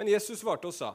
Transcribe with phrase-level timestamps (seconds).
[0.00, 0.94] Men Jesus svarte og sa,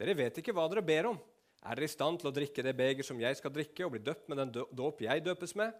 [0.00, 1.18] dere vet ikke hva dere ber om.
[1.60, 4.00] Er dere i stand til å drikke det beger som jeg skal drikke, og bli
[4.00, 5.74] døpt med den dåp jeg døpes med?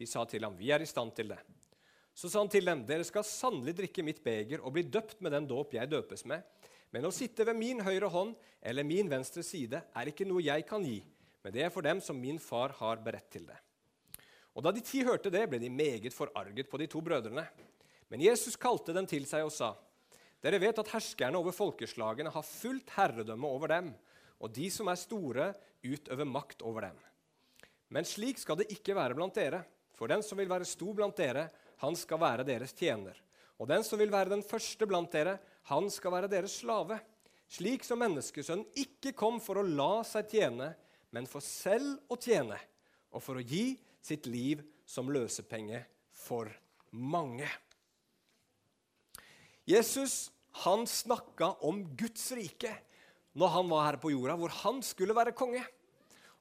[0.00, 1.36] De sa til ham, vi er i stand til det.
[2.16, 5.36] Så sa han til dem, dere skal sannelig drikke mitt beger og bli døpt med
[5.36, 6.40] den dåp jeg døpes med.
[6.88, 8.32] Men å sitte ved min høyre hånd
[8.64, 11.02] eller min venstre side er ikke noe jeg kan gi,
[11.44, 13.60] men det er for dem som min far har beredt til det.
[14.56, 17.44] Og Da de ti hørte det, ble de meget forarget på de to brødrene.
[18.08, 19.74] Men Jesus kalte dem til seg og sa,
[20.42, 23.92] dere vet at herskerne over folkeslagene har fullt herredømme over dem,
[24.42, 26.98] og de som er store, utøver makt over dem.
[27.92, 29.62] Men slik skal det ikke være blant dere.
[29.94, 31.46] For den som vil være stor blant dere,
[31.82, 33.14] han skal være deres tjener.
[33.60, 35.36] Og den som vil være den første blant dere,
[35.70, 36.98] han skal være deres slave.
[37.52, 40.72] Slik som menneskesønnen ikke kom for å la seg tjene,
[41.12, 42.56] men for selv å tjene,
[43.12, 45.84] og for å gi sitt liv som løsepenge
[46.16, 46.48] for
[46.96, 47.46] mange.
[49.68, 52.72] Jesus han snakka om Guds rike
[53.38, 55.62] når han var her på jorda, hvor han skulle være konge.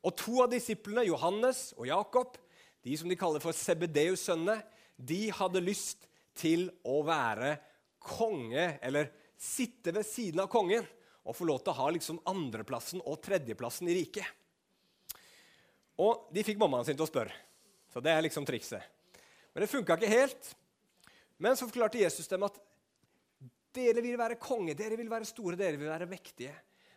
[0.04, 2.36] Og to av disiplene, Johannes og Jakob,
[2.84, 4.60] de som de kaller for Sebedeus-sønnene,
[4.98, 7.56] de hadde lyst til å være
[8.02, 10.86] konge, eller sitte ved siden av kongen
[11.22, 14.26] og få lov til å ha liksom andreplassen og tredjeplassen i riket.
[16.02, 17.36] Og de fikk mammaen sin til å spørre,
[17.94, 18.82] så det er liksom trikset.
[19.54, 20.52] Men det funka ikke helt.
[21.42, 22.58] Men så forklarte Jesus dem at
[23.76, 26.54] dere vil være konge, dere vil være store, dere vil være mektige.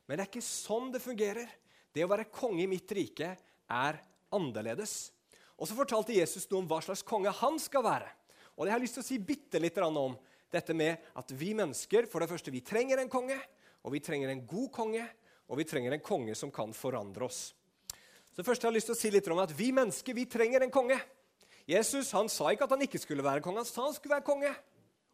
[0.07, 1.49] Men det er ikke sånn det fungerer.
[1.95, 3.31] Det å være konge i mitt rike
[3.71, 4.01] er
[4.35, 5.13] annerledes.
[5.55, 8.11] Og Så fortalte Jesus noe om hva slags konge han skal være.
[8.59, 10.17] Og Jeg har lyst til å si bitte litt om
[10.51, 13.39] dette med at vi mennesker for det første, vi trenger en konge,
[13.83, 15.05] og vi trenger en god konge,
[15.49, 17.55] og vi trenger en konge som kan forandre oss.
[18.35, 20.63] Så først har jeg lyst til å si litt om at Vi mennesker vi trenger
[20.63, 20.99] en konge.
[21.67, 24.27] Jesus han sa ikke at han ikke skulle være konge, han sa han skulle være
[24.27, 24.51] konge.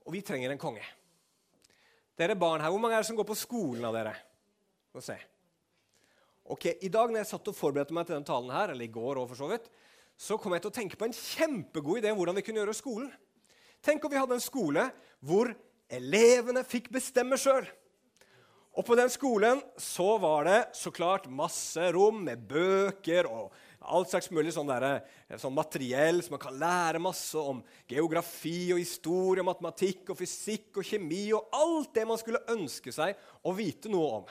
[0.06, 0.84] Og vi trenger en konge.
[2.20, 4.12] Dere barn her, Hvor mange er det som går på skolen av dere?
[4.92, 5.16] Få se.
[6.50, 8.92] Ok, I dag når jeg satt og forberedte meg til denne talen, her, eller i
[8.92, 9.70] går også for så vidt,
[10.20, 12.76] så kom jeg til å tenke på en kjempegod idé om hvordan vi kunne gjøre
[12.76, 13.12] skolen.
[13.80, 14.84] Tenk om vi hadde en skole
[15.24, 15.54] hvor
[15.88, 17.64] elevene fikk bestemme sjøl.
[18.78, 23.50] Og på den skolen så var det så klart masse rom med bøker og
[23.80, 25.00] alt slags mulig sånn, der,
[25.40, 30.86] sånn materiell, så man kan lære masse om geografi og historie, matematikk og fysikk og
[30.86, 34.30] kjemi og alt det man skulle ønske seg å vite noe om.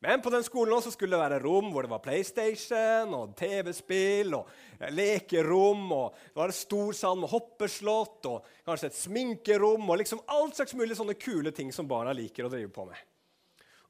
[0.00, 4.32] Men på den skolen også skulle det være rom hvor det var PlayStation og TV-spill
[4.38, 4.48] og
[4.96, 5.82] lekerom.
[5.92, 10.56] og Det var en stor sal med hoppeslott og kanskje et sminkerom og liksom alt
[10.56, 13.09] slags mulig sånne kule ting som barna liker å drive på med.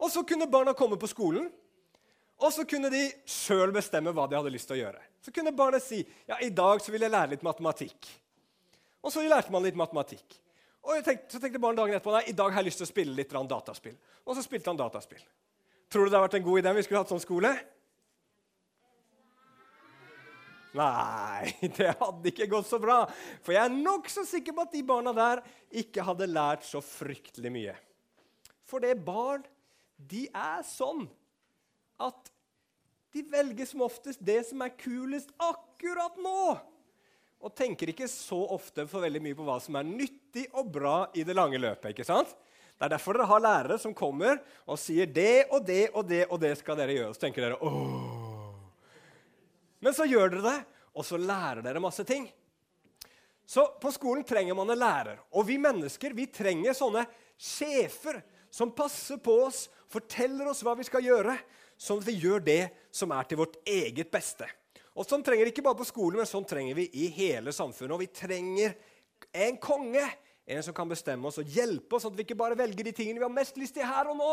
[0.00, 1.50] Og så kunne barna komme på skolen,
[2.40, 5.02] og så kunne de sjøl bestemme hva de hadde lyst til å gjøre.
[5.20, 8.08] Så kunne barnet si ja, i dag så vil jeg lære litt matematikk.
[9.04, 10.38] Og så lærte man litt matematikk.
[10.80, 12.92] Og tenkte, så tenkte barnet dagen etterpå nei, i dag har jeg lyst til å
[12.94, 13.98] spille litt dataspill.
[14.24, 15.20] Og så spilte han dataspill.
[15.92, 17.52] Tror du det har vært en god idé om vi skulle hatt sånn skole?
[20.78, 23.02] Nei, det hadde ikke gått så bra.
[23.44, 25.42] For jeg er nokså sikker på at de barna der
[25.82, 27.74] ikke hadde lært så fryktelig mye.
[28.70, 29.42] For det barn,
[30.08, 31.04] de er sånn
[32.00, 32.30] at
[33.12, 36.56] de velger som oftest det som er kulest akkurat nå.
[37.40, 40.96] Og tenker ikke så ofte for veldig mye på hva som er nyttig og bra
[41.16, 41.92] i det lange løpet.
[41.92, 42.32] ikke sant?
[42.76, 46.22] Det er derfor dere har lærere som kommer og sier det og det og det
[46.30, 47.16] og det skal dere gjøre.
[47.16, 48.20] Så tenker dere åh.
[49.80, 50.58] Men så gjør dere det,
[50.96, 52.28] og så lærer dere masse ting.
[53.48, 55.20] Så på skolen trenger man en lærer.
[55.34, 57.06] Og vi mennesker vi trenger sånne
[57.40, 61.36] sjefer som passer på oss, forteller oss hva vi skal gjøre,
[61.80, 62.62] sånn at vi gjør det
[62.94, 64.48] som er til vårt eget beste.
[64.98, 67.94] Og Sånn trenger vi ikke bare på skolen, men sånn trenger vi i hele samfunnet.
[67.94, 68.74] Og vi trenger
[69.32, 70.02] en konge,
[70.50, 72.94] en som kan bestemme oss og hjelpe oss, sånn at vi ikke bare velger de
[72.96, 74.32] tingene vi har mest lyst til her og nå,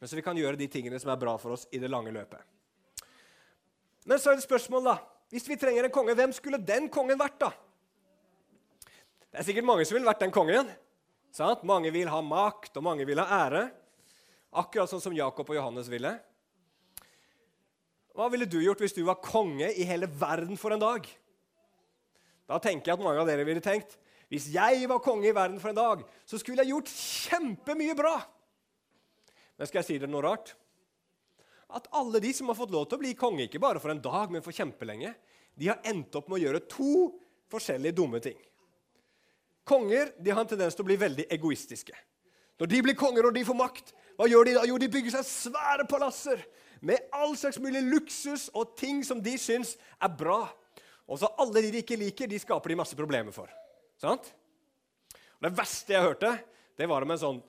[0.00, 2.12] men så vi kan gjøre de tingene som er bra for oss i det lange
[2.12, 2.42] løpet.
[4.04, 4.96] Men så er det spørsmål, da.
[5.32, 7.52] Hvis vi trenger en konge, hvem skulle den kongen vært, da?
[9.30, 10.68] Det er sikkert mange som ville vært den kongen.
[11.34, 11.64] Sant?
[11.66, 13.64] Mange vil ha makt, og mange vil ha ære.
[14.54, 16.12] Akkurat sånn som Jakob og Johannes ville.
[18.14, 21.08] Hva ville du gjort hvis du var konge i hele verden for en dag?
[22.46, 23.96] Da tenker jeg at mange av dere ville tenkt
[24.32, 28.14] hvis jeg var konge i verden for en dag, så skulle jeg gjort kjempemye bra.
[29.54, 30.54] Men skal jeg si dere noe rart?
[31.74, 34.02] At alle de som har fått lov til å bli konge, ikke bare for en
[34.02, 35.12] dag, men for kjempelenge,
[35.54, 36.94] de har endt opp med å gjøre to
[37.52, 38.38] forskjellige dumme ting.
[39.64, 41.94] Konger de har en tendens til å bli veldig egoistiske.
[42.60, 44.66] Når de blir konger og de får makt, hva gjør de da?
[44.68, 46.42] Jo, de bygger seg svære palasser
[46.84, 50.44] med all slags mulig luksus og ting som de syns er bra.
[51.08, 53.50] Og så alle de de ikke liker, de skaper de masse problemer for.
[54.00, 54.30] Sant?
[55.40, 56.30] Og det verste jeg hørte,
[56.78, 57.42] det var om en sånn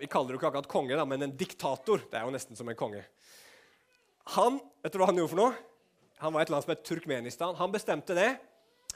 [0.00, 2.00] Vi kaller det ikke akkurat konge, da, men en diktator.
[2.08, 3.02] Det er jo nesten som en konge.
[4.32, 5.58] Han vet du hva han gjorde for noe?
[6.22, 7.58] Han var et land som het Turkmenistan.
[7.58, 8.30] Han bestemte det.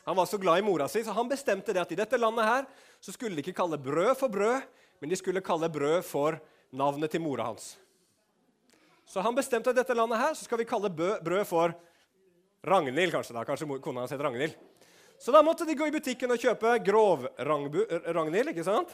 [0.05, 2.45] Han var så glad i mora si, så han bestemte det at i dette landet
[2.45, 2.67] her
[3.01, 4.67] så skulle de ikke kalle brød for brød,
[5.01, 6.37] men de skulle kalle brød for
[6.77, 7.75] navnet til mora hans.
[9.09, 11.75] Så han bestemte at dette landet her så skal vi kalle brød for
[12.65, 13.35] Ragnhild, kanskje.
[13.37, 14.55] da, Kanskje kona hans het Ragnhild.
[15.21, 18.53] Så da måtte de gå i butikken og kjøpe grov-Ragnhild.
[18.53, 18.93] ikke sant?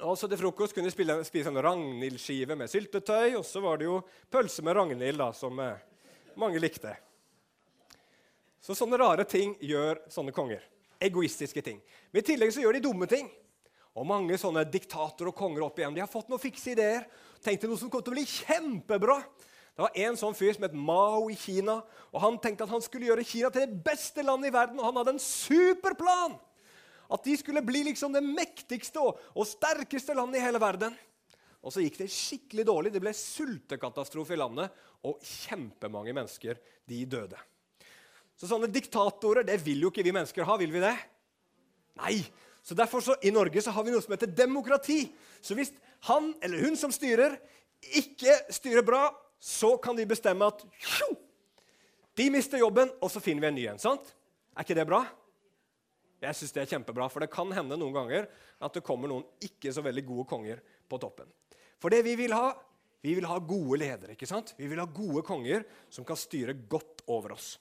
[0.00, 3.36] Og så Til frokost kunne de spise en Ragnhild-skive med syltetøy.
[3.38, 5.78] Og så var det jo pølse med Ragnhild, da, som eh,
[6.36, 6.96] mange likte.
[8.60, 10.64] Så sånne rare ting gjør sånne konger.
[11.00, 11.78] Egoistiske ting.
[12.12, 13.30] Men i tillegg så gjør de dumme ting.
[13.96, 17.08] Og mange sånne diktatorer og konger opp igjen, de har fått noen fikse ideer.
[17.42, 19.16] Tenkte noe som kom til å bli kjempebra.
[19.74, 21.78] Det var en sånn fyr som het Mao i Kina.
[22.12, 24.90] og Han tenkte at han skulle gjøre Kina til det beste landet i verden, og
[24.90, 26.36] han hadde en superplan!
[27.10, 30.94] At de skulle bli liksom det mektigste og, og sterkeste landet i hele verden.
[31.64, 32.92] Og så gikk det skikkelig dårlig.
[32.94, 34.70] Det ble sultekatastrofe i landet,
[35.02, 37.40] og kjempemange mennesker de døde.
[38.40, 40.56] Så sånne diktatorer det vil jo ikke vi mennesker ha.
[40.56, 40.94] Vil vi det?
[42.00, 42.22] Nei.
[42.64, 45.02] Så derfor så, I Norge så har vi noe som heter demokrati.
[45.44, 45.74] Så hvis
[46.08, 47.36] han eller hun som styrer,
[48.00, 49.10] ikke styrer bra,
[49.40, 51.14] så kan de bestemme at tjo,
[52.16, 53.80] de mister jobben, og så finner vi en ny en.
[53.80, 54.10] sant?
[54.56, 55.04] Er ikke det bra?
[56.20, 58.26] Jeg synes det er kjempebra, for det kan hende noen ganger
[58.60, 61.30] at det kommer noen ikke så veldig gode konger på toppen.
[61.80, 62.50] For det vi vil ha,
[63.00, 64.12] vi vil ha gode ledere.
[64.12, 64.52] ikke sant?
[64.58, 67.54] Vi vil ha gode konger som kan styre godt over oss.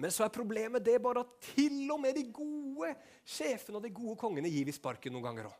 [0.00, 2.94] Men så er problemet det bare at til og med de gode
[3.28, 5.58] sjefene og de gode kongene gir vi sparken noen ganger òg.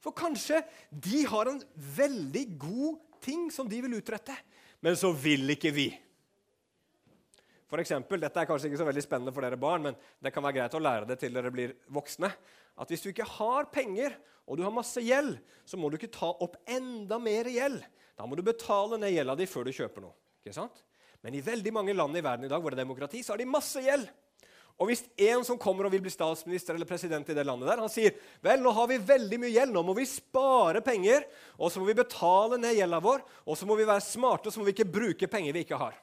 [0.00, 4.36] For kanskje de har en veldig god ting som de vil utrette,
[4.80, 5.90] men så vil ikke vi.
[7.70, 10.42] For eksempel, dette er kanskje ikke så veldig spennende for dere barn, men det kan
[10.42, 12.32] være greit å lære det til dere blir voksne.
[12.80, 14.16] At hvis du ikke har penger,
[14.50, 15.36] og du har masse gjeld,
[15.68, 17.84] så må du ikke ta opp enda mer gjeld.
[18.18, 20.16] Da må du betale ned gjelda di før du kjøper noe.
[20.42, 20.82] Ikke sant?
[21.24, 23.40] Men i veldig mange land i verden i dag hvor det er demokrati, så har
[23.42, 24.08] de masse gjeld.
[24.80, 27.82] Og hvis en som kommer og vil bli statsminister eller president i det landet der,
[27.82, 31.26] han sier vel, nå har vi veldig mye gjeld, nå må vi spare penger,
[31.60, 34.54] og så må vi betale ned gjelda vår, og så må vi være smarte, og
[34.54, 35.98] så må vi ikke bruke penger vi ikke har.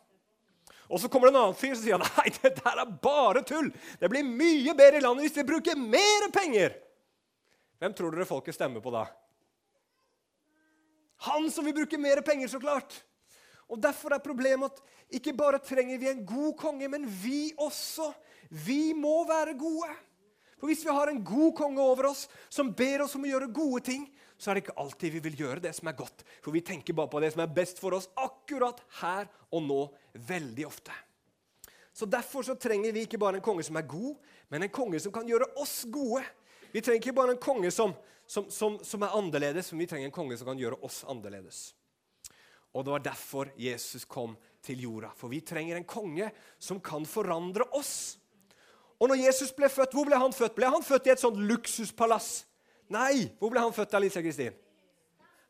[0.87, 3.71] Og så kommer det en annen fyr som sier nei, det der er bare tull.
[3.99, 6.77] Det blir mye bedre i landet hvis vi bruker mer penger.
[7.81, 9.07] Hvem tror dere folket stemmer på da?
[11.27, 13.01] Han som vil bruke mer penger, så klart.
[13.67, 18.11] Og Derfor er problemet at ikke bare trenger vi en god konge, men vi også.
[18.49, 19.89] Vi må være gode.
[20.57, 23.51] For Hvis vi har en god konge over oss som ber oss om å gjøre
[23.53, 26.23] gode ting, så er det ikke alltid vi vil gjøre det som er godt.
[26.45, 29.79] For vi tenker bare på det som er best for oss akkurat her og nå
[30.29, 30.93] veldig ofte.
[31.93, 34.15] Så Derfor så trenger vi ikke bare en konge som er god,
[34.49, 36.21] men en konge som kan gjøre oss gode.
[36.69, 37.95] Vi trenger ikke bare en konge som,
[38.29, 41.71] som, som, som er annerledes, men vi trenger en konge som kan gjøre oss annerledes.
[42.75, 45.11] Og det var derfor Jesus kom til jorda.
[45.17, 46.29] For vi trenger en konge
[46.59, 48.17] som kan forandre oss.
[48.97, 50.55] Og når Jesus ble født, hvor ble han født?
[50.57, 52.45] Ble han født i et sånt luksuspalass?
[52.93, 53.27] Nei.
[53.39, 54.55] Hvor ble han født, Alicia Kristin?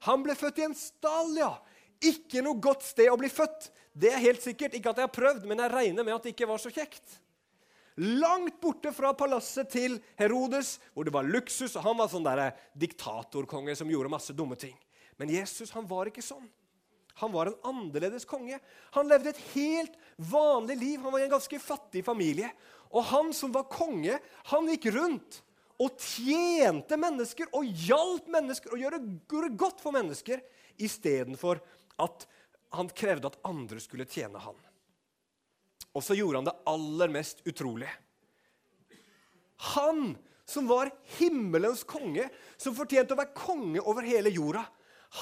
[0.05, 1.53] Han ble født i en stall, ja.
[2.05, 3.71] Ikke noe godt sted å bli født.
[3.97, 4.75] Det er helt sikkert.
[4.77, 7.17] Ikke at jeg har prøvd, men jeg regner med at det ikke var så kjekt.
[7.97, 12.51] Langt borte fra palasset til Herodes, hvor det var luksus, og han var sånn der
[12.77, 14.75] diktatorkonge som gjorde masse dumme ting.
[15.17, 16.45] Men Jesus han var ikke sånn.
[17.17, 18.59] Han var en annerledes konge.
[18.93, 21.01] Han levde et helt vanlig liv.
[21.01, 22.51] Han var i en ganske fattig familie.
[22.93, 24.19] Og han som var konge,
[24.51, 25.41] han gikk rundt
[25.81, 30.41] og tjente mennesker og hjalp mennesker og gjorde, godt for mennesker
[30.81, 31.61] istedenfor
[32.01, 32.25] at
[32.77, 34.57] han krevde at andre skulle tjene han.
[35.97, 37.93] Og så gjorde han det aller mest utrolige.
[39.73, 40.13] Han
[40.47, 44.63] som var himmelens konge, som fortjente å være konge over hele jorda,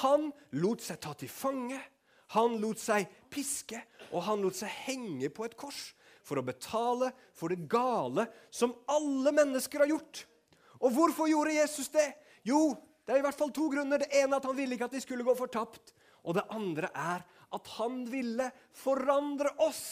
[0.02, 1.78] han lot seg ta til fange,
[2.34, 3.78] han lot seg piske,
[4.10, 5.92] og han lot seg henge på et kors
[6.26, 10.24] for å betale for det gale som alle mennesker har gjort.
[10.82, 12.08] Og hvorfor gjorde Jesus det?
[12.46, 12.74] Jo,
[13.06, 14.02] det er i hvert fall to grunner.
[14.02, 15.94] Det ene er at han ville ikke at de skulle gå fortapt.
[16.26, 17.22] Og det andre er
[17.54, 19.84] at han ville forandre oss.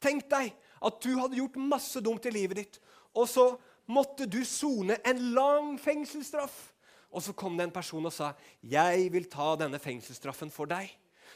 [0.00, 2.78] Tenk deg at du hadde gjort masse dumt i livet ditt,
[3.16, 3.46] og så
[3.90, 6.70] måtte du sone en lang fengselsstraff.
[7.10, 10.90] Og så kom det en person og sa, 'Jeg vil ta denne fengselsstraffen for deg.'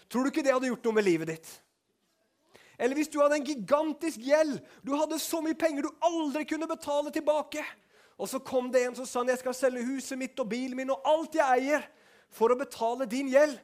[0.09, 1.61] Tror du ikke det hadde gjort noe med livet ditt?
[2.79, 6.69] Eller hvis du hadde en gigantisk gjeld, du hadde så mye penger du aldri kunne
[6.69, 7.65] betale tilbake.
[8.19, 10.91] Og så kom det en som sa, 'Jeg skal selge huset mitt og bilen min
[10.91, 11.89] og alt jeg eier'
[12.31, 13.59] for å betale din gjeld.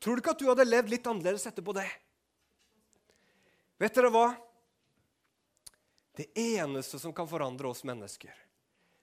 [0.00, 1.88] Tror du ikke at du hadde levd litt annerledes etterpå det?
[3.78, 4.36] Vet dere hva?
[6.16, 8.32] Det eneste som kan forandre oss mennesker,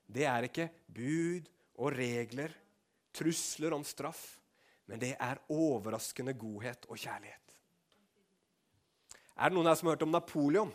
[0.08, 1.48] det er ikke bud
[1.78, 2.54] og regler,
[3.14, 4.38] trusler om straff,
[4.88, 7.56] men det er overraskende godhet og kjærlighet.
[9.38, 10.72] Er det noen her som har hørt om Napoleon?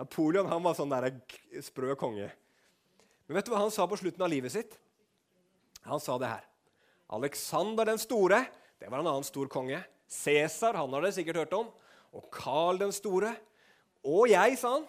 [0.00, 1.12] Napoleon han var sånn der
[1.62, 2.26] sprø konge.
[3.28, 4.74] Men vet du hva han sa på slutten av livet sitt?
[5.86, 6.44] Han sa det her.
[7.14, 8.42] Alexander den store
[8.80, 9.78] det var en annen stor konge.
[10.10, 11.70] Cæsar han har dere sikkert hørt om.
[12.12, 13.30] Og Karl den store.
[14.04, 14.84] Og jeg, sa han,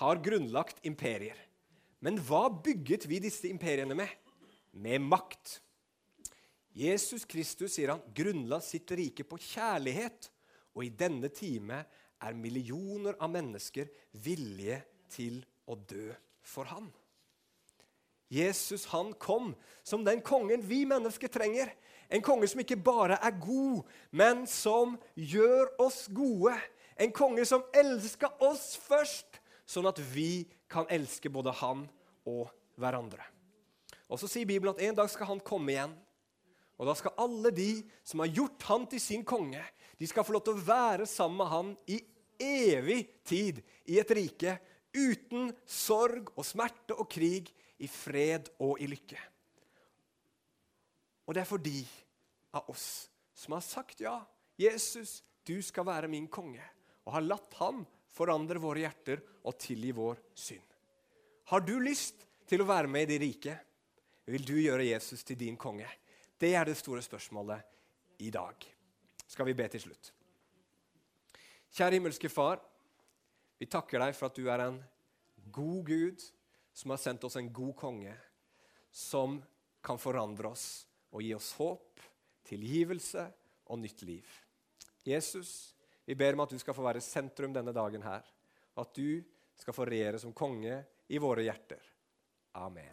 [0.00, 1.36] har grunnlagt imperier.
[2.04, 4.10] Men hva bygget vi disse imperiene med?
[4.76, 5.58] Med makt.
[6.76, 10.28] Jesus Kristus, sier han, grunnla sitt rike på kjærlighet.
[10.74, 11.80] Og i denne time
[12.24, 13.88] er millioner av mennesker
[14.24, 14.82] villige
[15.14, 16.10] til å dø
[16.44, 16.90] for han.
[18.34, 19.52] Jesus han kom
[19.86, 21.70] som den kongen vi mennesker trenger.
[22.12, 26.56] En konge som ikke bare er god, men som gjør oss gode.
[27.00, 30.44] En konge som elsker oss først, sånn at vi
[30.74, 31.86] kan elske både han
[32.28, 32.50] og
[32.80, 33.22] hverandre.
[34.10, 35.94] Og Så sier Bibelen at en dag skal han komme igjen.
[36.78, 39.62] Og Da skal alle de som har gjort han til sin konge,
[39.98, 42.00] de skal få lov til å være sammen med han i
[42.42, 44.56] evig tid i et rike
[44.94, 47.50] uten sorg og smerte og krig,
[47.82, 49.18] i fred og i lykke.
[51.26, 51.80] Og det er for de
[52.54, 54.14] av oss som har sagt ja,
[54.56, 56.62] Jesus, du skal være min konge,
[57.04, 57.82] og har latt ham
[58.14, 60.66] forandre våre hjerter og tilgi vår synd.
[61.50, 63.56] Har du lyst til å være med i det rike?
[64.30, 65.88] Vil du gjøre Jesus til din konge?
[66.38, 68.54] Det er det store spørsmålet i dag.
[69.26, 70.12] Skal vi be til slutt?
[71.74, 72.60] Kjære himmelske Far,
[73.58, 74.78] vi takker deg for at du er en
[75.52, 76.22] god Gud
[76.74, 78.14] som har sendt oss en god konge,
[78.90, 79.40] som
[79.84, 82.00] kan forandre oss og gi oss håp,
[82.46, 83.26] tilgivelse
[83.70, 84.26] og nytt liv.
[85.04, 85.73] Jesus,
[86.04, 88.26] vi ber om at du skal få være sentrum denne dagen her,
[88.76, 89.22] at du
[89.56, 91.80] skal få regjere som konge i våre hjerter.
[92.60, 92.92] Amen.